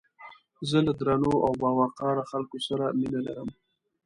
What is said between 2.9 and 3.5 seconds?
مينه لرم